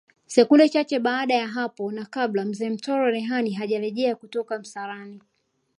Sekunde 0.27 0.69
chache 0.69 0.99
baada 0.99 1.33
ya 1.35 1.47
hapo 1.47 1.91
na 1.91 2.05
kabla 2.05 2.45
Mzee 2.45 2.69
Mtoro 2.69 3.09
Rehani 3.11 3.51
hajarejea 3.53 4.15
kutoka 4.15 4.59
msalani 4.59 5.21